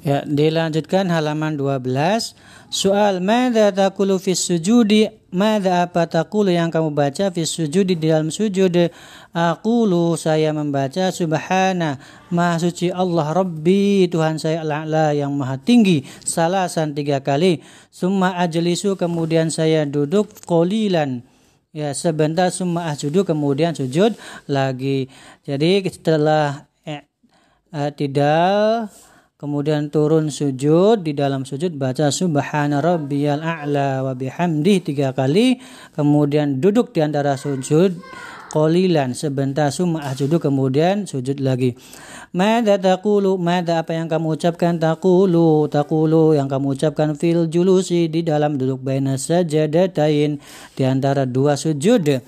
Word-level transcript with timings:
Ya, 0.00 0.24
dilanjutkan 0.24 1.12
halaman 1.12 1.60
12. 1.60 2.32
Soal 2.72 3.20
Mada 3.20 3.68
takulu 3.68 4.16
fis 4.16 4.40
sujudi? 4.40 5.12
Mada 5.28 5.84
apa 5.84 6.08
takulu 6.08 6.48
yang 6.48 6.72
kamu 6.72 6.96
baca 6.96 7.28
fis 7.28 7.52
sujudi 7.52 8.00
di 8.00 8.08
dalam 8.08 8.32
sujud? 8.32 8.72
Aqulu 9.36 10.16
saya 10.16 10.56
membaca 10.56 11.12
Subhana 11.12 12.00
Maha 12.32 12.64
suci 12.64 12.88
Allah 12.88 13.30
Rabbi 13.30 14.08
Tuhan 14.10 14.42
saya 14.42 14.66
Allah 14.66 15.14
yang 15.14 15.30
maha 15.38 15.54
tinggi 15.60 16.02
Salasan 16.24 16.96
tiga 16.96 17.20
kali. 17.20 17.60
Summa 17.92 18.40
ajlisu 18.40 18.96
kemudian 18.96 19.52
saya 19.52 19.84
duduk 19.84 20.32
Kolilan 20.48 21.22
Ya 21.70 21.94
sebentar 21.94 22.50
summa 22.50 22.90
ahjudu 22.90 23.22
kemudian 23.22 23.70
sujud 23.78 24.18
lagi. 24.50 25.06
Jadi 25.46 25.86
setelah 25.86 26.66
eh, 26.82 27.06
eh, 27.70 27.90
tidak 27.94 28.90
kemudian 29.40 29.88
turun 29.88 30.28
sujud 30.28 31.00
di 31.00 31.16
dalam 31.16 31.48
sujud 31.48 31.72
baca 31.80 32.12
subhana 32.12 32.84
rabbiyal 32.84 33.40
a'la 33.40 34.04
wa 34.04 34.12
bihamdih 34.12 34.84
tiga 34.84 35.16
kali. 35.16 35.56
Kemudian 35.96 36.60
duduk 36.60 36.92
di 36.92 37.00
antara 37.00 37.40
sujud 37.40 37.96
qalilan 38.52 39.16
sebentar 39.16 39.72
summa 39.72 40.04
ahjudu 40.12 40.36
kemudian 40.36 41.08
sujud 41.08 41.40
lagi. 41.40 41.72
Mada 42.36 42.76
taqulu 42.76 43.40
Mada 43.40 43.80
apa 43.80 43.96
yang 43.96 44.12
kamu 44.12 44.36
ucapkan? 44.36 44.76
Taqulu 44.76 45.72
taqulu 45.72 46.36
yang 46.36 46.44
kamu 46.44 46.76
ucapkan 46.76 47.16
fil 47.16 47.48
julusi 47.48 48.12
di 48.12 48.20
dalam 48.20 48.60
duduk 48.60 48.84
baina 48.84 49.16
sajadatain 49.16 50.36
di 50.76 50.82
antara 50.84 51.24
dua 51.24 51.56
sujud. 51.56 52.20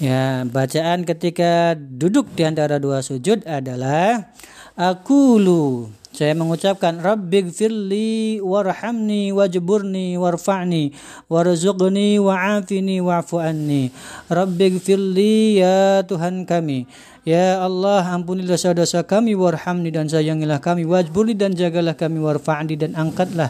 Ya, 0.00 0.44
bacaan 0.48 1.04
ketika 1.04 1.76
duduk 1.76 2.32
di 2.36 2.44
antara 2.44 2.76
dua 2.80 3.04
sujud 3.04 3.44
adalah 3.44 4.32
akulu 4.76 5.99
saya 6.20 6.36
mengucapkan 6.36 7.00
Rabbighfirli 7.00 8.44
warhamni 8.44 9.32
wajburni 9.32 10.20
warfa'ni 10.20 10.92
warzuqni 11.32 12.20
wa'afini 12.20 13.00
wa'fu 13.00 13.40
anni. 13.40 13.88
Rabbighfirli 14.28 15.64
ya 15.64 16.04
Tuhan 16.04 16.44
kami. 16.44 16.84
Ya 17.24 17.64
Allah 17.64 18.04
ampunilah 18.04 18.52
dosa-dosa 18.52 19.00
kami 19.08 19.32
warhamni 19.32 19.88
dan 19.88 20.12
sayangilah 20.12 20.60
kami 20.60 20.84
wajburni 20.84 21.32
dan 21.32 21.56
jagalah 21.56 21.96
kami 21.96 22.20
warfa'ni 22.20 22.76
dan 22.76 22.92
angkatlah 23.00 23.48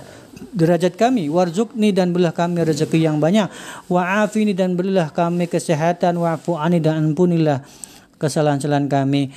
derajat 0.54 0.94
kami 0.94 1.26
warzukni 1.26 1.90
dan 1.90 2.14
berilah 2.14 2.30
kami 2.30 2.62
rezeki 2.62 3.02
yang 3.02 3.18
banyak 3.18 3.50
wa'afini 3.90 4.54
dan 4.54 4.78
berilah 4.78 5.10
kami 5.10 5.50
kesehatan 5.50 6.22
wa'fu 6.22 6.54
anni 6.54 6.78
dan 6.78 7.02
ampunilah 7.02 7.66
kesalahan-kesalahan 8.22 8.86
kami 8.86 9.34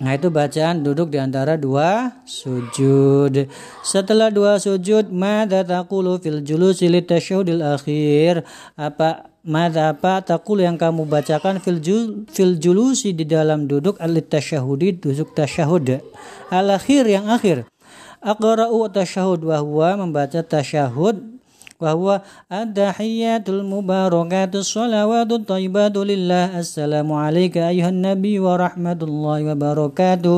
Nah 0.00 0.16
itu 0.16 0.32
bacaan 0.32 0.80
duduk 0.80 1.12
di 1.12 1.20
antara 1.20 1.60
dua 1.60 2.24
sujud. 2.24 3.52
Setelah 3.84 4.32
dua 4.32 4.56
sujud, 4.56 5.12
mada 5.12 5.60
taqulu 5.60 6.16
fil 6.16 6.40
julusi 6.40 6.88
litasyahudil 6.88 7.60
akhir. 7.60 8.48
Apa 8.80 9.28
mada 9.44 9.92
apa 9.92 10.24
takul 10.24 10.64
yang 10.64 10.80
kamu 10.80 11.04
bacakan 11.04 11.60
fil, 11.60 11.84
jul, 11.84 12.24
fil 12.32 12.56
julusi 12.56 13.12
di 13.12 13.28
dalam 13.28 13.68
duduk 13.68 14.00
al 14.00 14.16
tasyahudi 14.16 15.04
duduk 15.04 15.36
tasyahud. 15.36 16.00
Al 16.48 16.66
akhir 16.72 17.04
yang 17.04 17.28
akhir. 17.28 17.68
Aqra'u 18.24 18.88
tasyahud 18.88 19.44
wa 19.44 19.60
huwa 19.60 20.00
membaca 20.00 20.40
tasyahud 20.40 21.39
وهو 21.80 22.20
التحيات 22.52 23.48
المباركات. 23.48 24.52
الصلوات 24.54 25.30
الطيبات 25.32 25.96
لله. 25.96 26.60
السلام 26.60 27.08
عليك 27.12 27.56
أيها 27.56 27.88
النبي 27.88 28.38
ورحمة 28.38 29.00
الله 29.02 29.38
وبركاته. 29.50 30.36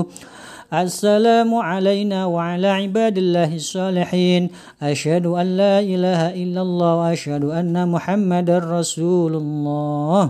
السلام 0.72 1.50
علينا 1.52 2.24
وعلى 2.30 2.68
عباد 2.86 3.16
الله 3.18 3.50
الصالحين. 3.60 4.42
أشهد 4.80 5.26
أن 5.28 5.46
لا 5.60 5.84
إله 5.84 6.32
إلا 6.32 6.60
الله 6.64 6.92
وأشهد 6.96 7.44
أن 7.50 7.76
محمد 7.92 8.48
رسول 8.50 9.32
الله. 9.36 10.22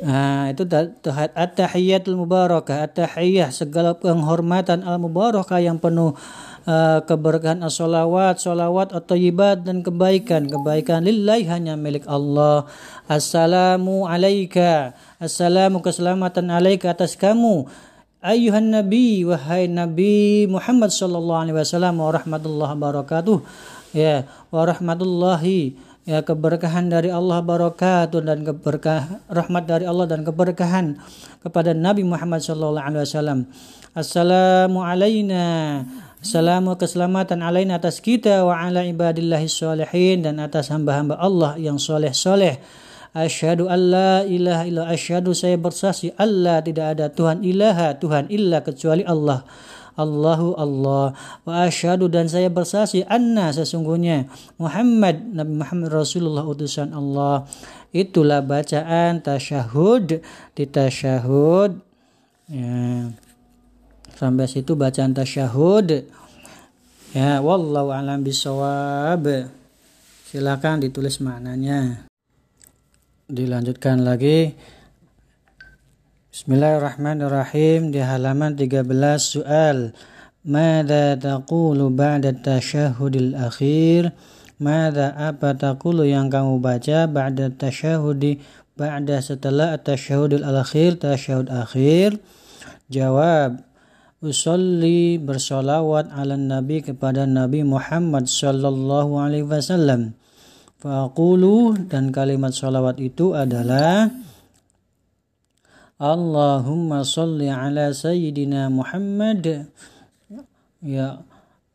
Nah, 0.00 0.48
itu 0.48 0.64
at-tahiyatul 1.36 2.16
mubarakah, 2.16 2.88
at-tahiyah 2.88 3.52
segala 3.52 3.92
penghormatan 3.92 4.80
al-mubarakah 4.80 5.60
yang 5.60 5.76
penuh 5.76 6.16
uh, 6.66 7.00
keberkahan 7.04 7.60
as-salawat, 7.64 8.40
salawat 8.40 8.92
atau 8.92 9.16
ibadat 9.16 9.64
dan 9.64 9.80
kebaikan. 9.84 10.48
Kebaikan 10.48 11.04
lillahi 11.04 11.48
hanya 11.48 11.76
milik 11.76 12.04
Allah. 12.08 12.68
Assalamu 13.06 14.04
alaika. 14.08 14.96
Assalamu 15.20 15.80
keselamatan 15.80 16.50
alaika 16.50 16.92
atas 16.92 17.16
kamu. 17.16 17.68
Ayuhan 18.20 18.68
Nabi, 18.68 19.24
wahai 19.24 19.64
Nabi 19.64 20.44
Muhammad 20.44 20.92
sallallahu 20.92 21.40
alaihi 21.48 21.56
wasallam 21.56 21.96
wa 21.96 22.12
rahmatullahi 22.12 22.72
wabarakatuh. 22.76 23.38
Ya, 23.96 24.28
wa 24.52 24.68
rahmatullahi 24.68 25.72
ya 26.08 26.24
keberkahan 26.24 26.88
dari 26.88 27.12
Allah 27.12 27.38
barakatuh 27.44 28.20
dan 28.24 28.42
keberkah 28.42 29.22
rahmat 29.28 29.64
dari 29.68 29.84
Allah 29.84 30.08
dan 30.08 30.24
keberkahan 30.24 30.98
kepada 31.44 31.76
Nabi 31.76 32.04
Muhammad 32.04 32.42
sallallahu 32.44 32.82
alaihi 32.82 33.04
wasallam. 33.06 33.40
Assalamu 33.90 34.86
alaina 34.86 35.82
Salamu 36.20 36.76
keselamatan 36.76 37.40
alaina 37.40 37.80
atas 37.80 38.04
kita 38.04 38.44
wa 38.44 38.52
ala 38.52 38.84
ibadillahi 38.84 39.48
salihin 39.48 40.20
dan 40.20 40.36
atas 40.36 40.68
hamba-hamba 40.68 41.16
Allah 41.16 41.56
yang 41.56 41.80
soleh-soleh. 41.80 42.60
Asyhadu 43.16 43.72
an 43.72 43.80
la 43.88 44.12
ilaha 44.28 44.68
illa 44.68 44.84
asyhadu 44.92 45.32
saya 45.32 45.56
bersaksi 45.56 46.12
Allah 46.20 46.60
tidak 46.60 46.92
ada 46.92 47.08
Tuhan 47.08 47.40
ilaha 47.40 47.96
Tuhan 47.96 48.28
illa 48.28 48.60
kecuali 48.60 49.00
Allah. 49.00 49.48
Allahu 49.96 50.60
Allah 50.60 51.16
wa 51.48 51.52
asyhadu 51.64 52.12
dan 52.12 52.28
saya 52.28 52.52
bersaksi 52.52 53.02
anna 53.08 53.50
sesungguhnya 53.50 54.28
Muhammad 54.60 55.24
Nabi 55.24 55.56
Muhammad 55.56 56.04
Rasulullah 56.04 56.44
utusan 56.44 56.92
Allah. 56.92 57.48
Itulah 57.96 58.44
bacaan 58.44 59.24
tasyahud 59.24 60.20
di 60.52 60.64
tasyahud. 60.68 61.80
Ya. 62.52 63.08
Sampai 64.20 64.44
situ 64.44 64.76
bacaan 64.76 65.16
tasyahud. 65.16 66.04
Ya, 67.16 67.40
wallahu 67.40 67.88
alam 67.88 68.20
bisawab. 68.20 69.48
Silakan 70.28 70.84
ditulis 70.84 71.24
maknanya. 71.24 72.04
Dilanjutkan 73.32 74.04
lagi. 74.04 74.52
Bismillahirrahmanirrahim 76.36 77.96
di 77.96 78.04
halaman 78.04 78.60
13 78.60 78.84
soal. 79.16 79.96
Mada 80.44 81.16
taqulu 81.16 81.88
ba'da 81.88 82.36
tasyahudil 82.36 83.40
akhir? 83.40 84.12
Mada 84.60 85.16
apa 85.16 85.56
taqulu 85.56 86.04
yang 86.04 86.28
kamu 86.28 86.60
baca 86.60 87.08
ba'da 87.08 87.56
tasyahudi 87.56 88.36
ba'da 88.76 89.24
setelah 89.24 89.80
tasyahudil 89.80 90.44
akhir 90.44 91.00
tasyahud 91.00 91.48
akhir? 91.48 92.20
Jawab 92.92 93.69
usolli 94.20 95.16
bersolawat 95.16 96.12
ala 96.12 96.36
nabi 96.36 96.84
kepada 96.84 97.24
Nabi 97.24 97.64
Muhammad 97.64 98.28
sallallahu 98.28 99.16
alaihi 99.16 99.48
wasallam. 99.48 100.16
Faqulu 100.80 101.76
dan 101.92 102.08
kalimat 102.08 102.56
salawat 102.56 102.96
itu 103.00 103.36
adalah 103.36 104.08
Allahumma 106.00 107.04
salli 107.04 107.52
ala 107.52 107.92
sayyidina 107.92 108.72
Muhammad 108.72 109.68
ya 110.80 111.20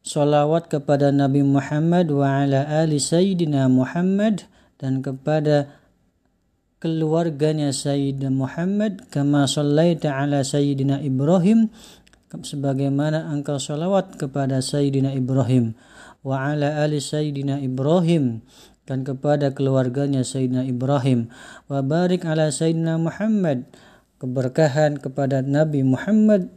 salawat 0.01 0.73
kepada 0.73 1.13
Nabi 1.13 1.45
Muhammad 1.45 2.09
wa 2.09 2.41
ala 2.41 2.65
ali 2.65 2.97
sayyidina 2.97 3.69
Muhammad 3.69 4.49
dan 4.81 5.05
kepada 5.05 5.69
keluarganya 6.85 7.73
Sayyidina 7.73 8.29
Muhammad 8.29 9.09
kama 9.09 9.49
sallaita 9.49 10.13
ala 10.13 10.45
Sayyidina 10.45 11.01
Ibrahim 11.01 11.73
sebagaimana 12.31 13.31
engkau 13.31 13.61
salawat 13.61 14.17
kepada 14.19 14.59
Sayyidina 14.59 15.13
Ibrahim 15.15 15.77
wa 16.25 16.41
ala 16.41 16.81
ali 16.81 16.97
Sayyidina 16.97 17.61
Ibrahim 17.61 18.41
dan 18.85 19.05
kepada 19.05 19.53
keluarganya 19.53 20.25
Sayyidina 20.25 20.65
Ibrahim. 20.65 21.29
Wa 21.69 21.85
barik 21.85 22.25
ala 22.25 22.49
Sayyidina 22.49 22.97
Muhammad 22.97 23.69
keberkahan 24.17 25.01
kepada 25.01 25.45
Nabi 25.45 25.85
Muhammad. 25.85 26.49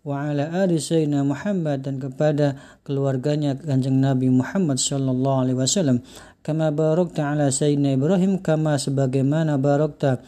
Wa 0.00 0.32
ala 0.32 0.48
ali 0.64 0.80
Sayyidina 0.80 1.20
Muhammad 1.20 1.84
dan 1.84 2.00
kepada 2.00 2.56
keluarganya 2.88 3.52
kanjeng 3.60 4.00
Nabi 4.00 4.32
Muhammad 4.32 4.80
sallallahu 4.80 5.44
alaihi 5.44 5.58
wasallam. 5.60 6.00
Kama 6.40 6.72
barakta 6.72 7.36
ala 7.36 7.52
Sayyidina 7.52 8.00
Ibrahim 8.00 8.40
kama 8.40 8.80
sebagaimana 8.80 9.60
barakta 9.60 10.24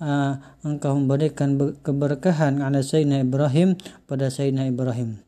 uh, 0.00 0.40
engkau 0.64 0.96
memberikan 0.96 1.56
keberkahan 1.84 2.64
ala 2.64 2.80
Sayyidina 2.80 3.22
Ibrahim 3.22 3.76
pada 4.08 4.32
Sayyidina 4.32 4.66
Ibrahim. 4.66 5.20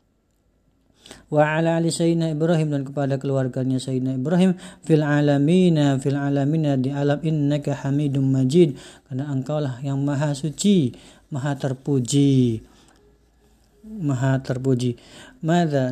Wa 1.29 1.59
ala 1.59 1.81
ali 1.81 1.89
Sayyidina 1.89 2.33
Ibrahim 2.33 2.73
dan 2.73 2.81
kepada 2.85 3.17
keluarganya 3.17 3.77
Sayyidina 3.77 4.17
Ibrahim. 4.17 4.57
Fil 4.85 5.03
alamina 5.05 5.97
fil 5.97 6.17
alamina 6.17 6.77
di 6.77 6.89
alam 6.93 7.19
innaka 7.21 7.85
hamidum 7.85 8.33
majid. 8.33 8.77
Karena 9.09 9.29
engkau 9.29 9.59
lah 9.61 9.81
yang 9.81 10.01
maha 10.01 10.33
suci 10.33 10.93
maha 11.33 11.57
terpuji. 11.57 12.61
Maha 13.83 14.39
terpuji. 14.39 14.95
Mada 15.43 15.91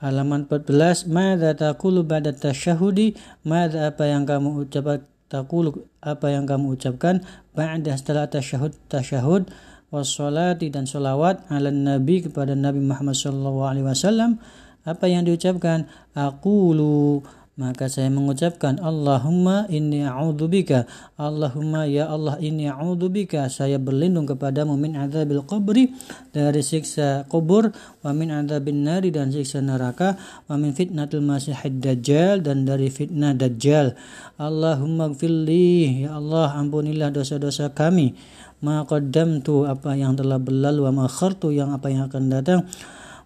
halaman 0.00 0.48
14 0.48 1.10
Mada 1.10 1.52
taqulu 1.52 2.06
ba'da 2.06 2.32
tasyahudi? 2.32 3.12
Mada 3.44 3.92
apa 3.92 4.08
yang 4.08 4.24
kamu 4.24 4.66
ucapkan 4.66 5.04
Taqulu 5.26 5.74
apa 6.02 6.30
yang 6.30 6.46
kamu 6.46 6.78
ucapkan 6.78 7.22
Ba'da 7.52 7.98
setelah 7.98 8.30
tasyahud 8.30 8.74
tasyahud 8.86 9.50
Wassalati 9.90 10.70
dan 10.70 10.86
salawat 10.86 11.46
ala 11.50 11.70
nabi 11.70 12.22
kepada 12.22 12.58
Nabi 12.58 12.82
Muhammad 12.82 13.14
sallallahu 13.14 13.62
alaihi 13.62 13.86
wasallam 13.86 14.42
apa 14.86 15.10
yang 15.10 15.26
diucapkan? 15.26 15.90
Aqulu 16.14 17.26
maka 17.56 17.88
saya 17.88 18.12
mengucapkan 18.12 18.76
Allahumma 18.84 19.64
inni 19.72 20.04
a'udzubika 20.04 20.84
Allahumma 21.16 21.88
ya 21.88 22.04
Allah 22.04 22.36
inni 22.36 22.68
a'udzubika 22.68 23.48
saya 23.48 23.80
berlindung 23.80 24.28
kepadamu 24.28 24.76
min 24.76 24.92
adzabil 24.92 25.40
qabri 25.48 25.88
dari 26.36 26.60
siksa 26.60 27.24
kubur 27.32 27.72
wa 28.04 28.12
min 28.12 28.28
adzabin 28.28 28.84
nari 28.84 29.08
dan 29.08 29.32
siksa 29.32 29.64
neraka 29.64 30.20
wa 30.52 30.60
min 30.60 30.76
fitnatul 30.76 31.24
masihid 31.24 31.80
dajjal 31.80 32.44
dan 32.44 32.68
dari 32.68 32.92
fitnah 32.92 33.32
dajjal. 33.32 33.96
Allahumma 34.36 35.08
gfirli 35.16 36.04
ya 36.04 36.20
Allah 36.20 36.52
ampunilah 36.60 37.08
dosa-dosa 37.08 37.72
kami. 37.72 38.12
Ma 38.60 38.84
qaddamtu 38.84 39.64
apa 39.64 39.96
yang 39.96 40.12
telah 40.12 40.36
berlalu 40.36 40.88
wa 40.88 40.92
ma 40.92 41.06
khartu 41.08 41.56
yang 41.56 41.72
apa 41.72 41.88
yang 41.88 42.04
akan 42.04 42.28
datang. 42.28 42.60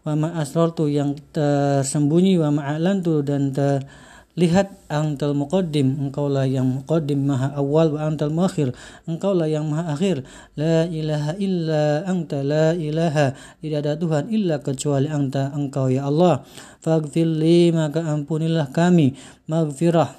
Wa 0.06 0.15
ma 0.15 0.38
asrartu 0.38 0.87
yang 0.87 1.19
tersembunyi 1.35 2.38
wa 2.38 2.55
ma 2.55 2.79
dan 2.79 3.50
ter 3.50 3.83
Lihat 4.40 4.88
antal 4.88 5.37
muqaddim, 5.37 6.00
engkaulah 6.08 6.48
yang 6.48 6.81
muqaddim 6.81 7.28
maha 7.28 7.52
awal 7.60 7.92
wa 7.92 8.08
antal 8.08 8.32
muakhir, 8.32 8.72
engkaulah 9.04 9.44
yang 9.44 9.69
maha 9.69 9.92
akhir. 9.92 10.25
La 10.56 10.88
ilaha 10.88 11.37
illa 11.37 12.08
anta, 12.08 12.40
la 12.40 12.72
ilaha, 12.72 13.37
tidak 13.60 13.78
ada 13.84 13.92
Tuhan 14.00 14.32
illa 14.32 14.56
kecuali 14.64 15.12
anta, 15.12 15.52
engkau 15.52 15.92
ya 15.92 16.08
Allah. 16.08 16.40
Faghfirli, 16.81 17.69
maka 17.76 18.00
ampunilah 18.00 18.72
kami, 18.72 19.12
maghfirah, 19.44 20.16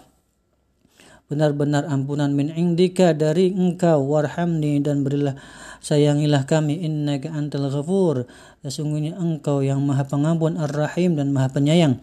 benar-benar 1.26 1.90
ampunan 1.90 2.30
min 2.30 2.54
indika 2.54 3.18
dari 3.18 3.50
engkau. 3.50 4.06
Warhamni 4.06 4.86
dan 4.86 5.02
berilah 5.02 5.34
sayangilah 5.82 6.46
kami. 6.46 6.86
Innaka 6.86 7.34
antal 7.34 7.74
ghafur. 7.74 8.30
Sesungguhnya 8.62 9.18
engkau 9.18 9.66
yang 9.66 9.82
maha 9.82 10.06
pengampun 10.06 10.62
ar-rahim 10.62 11.18
dan 11.18 11.34
maha 11.34 11.50
penyayang 11.50 11.98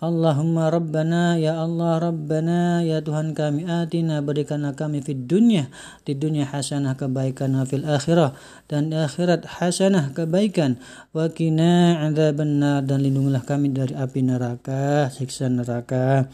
Allahumma 0.00 0.72
Rabbana 0.72 1.36
ya 1.36 1.60
Allah 1.60 2.00
Rabbana 2.00 2.80
ya 2.80 3.04
Tuhan 3.04 3.36
kami 3.36 3.68
atina 3.68 4.24
berikanlah 4.24 4.72
kami 4.72 5.04
di 5.04 5.12
dunia 5.12 5.68
di 6.08 6.16
dunia 6.16 6.48
hasanah 6.48 6.96
kebaikan 6.96 7.52
fil 7.68 7.84
akhirah 7.84 8.32
dan 8.64 8.88
di 8.88 8.96
akhirat 8.96 9.44
hasanah 9.60 10.16
kebaikan 10.16 10.80
wa 11.12 11.28
qina 11.28 12.00
dan 12.16 12.98
lindungilah 13.04 13.44
kami 13.44 13.76
dari 13.76 13.92
api 13.92 14.24
neraka 14.24 15.12
siksa 15.12 15.52
neraka 15.52 16.32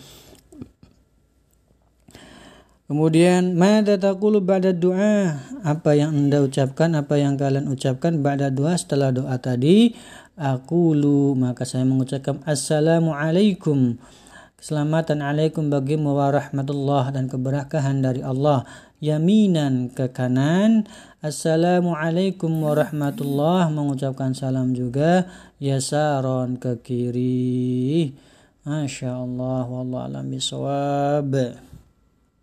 Kemudian 2.87 3.59
mada 3.59 3.99
taqulu 3.99 4.39
ba'da 4.39 4.71
doa? 4.71 5.43
Apa 5.67 5.99
yang 5.99 6.15
Anda 6.15 6.47
ucapkan, 6.47 6.95
apa 6.95 7.19
yang 7.19 7.35
kalian 7.35 7.67
ucapkan 7.67 8.23
ba'da 8.23 8.55
doa 8.55 8.79
setelah 8.79 9.11
doa 9.11 9.35
tadi? 9.43 9.91
Aqulu 10.39 11.35
maka 11.35 11.67
saya 11.67 11.83
mengucapkan 11.83 12.45
assalamualaikum 12.47 13.99
keselamatan 14.55 15.19
alaikum 15.19 15.67
bagimu 15.67 16.15
warahmatullah 16.15 17.11
dan 17.11 17.27
keberkahan 17.27 18.07
dari 18.07 18.23
Allah. 18.23 18.63
Yaminan 19.03 19.91
ke 19.91 20.09
kanan 20.15 20.87
assalamualaikum 21.27 22.49
warahmatullah 22.63 23.67
mengucapkan 23.69 24.31
salam 24.33 24.79
juga 24.79 25.27
yasaron 25.59 26.55
ke 26.57 26.79
kiri. 26.87 28.15
Masya 28.63 29.27
Allah 29.27 29.67
wallahu 29.67 30.07
alam 30.07 30.31
bisawab 30.31 31.35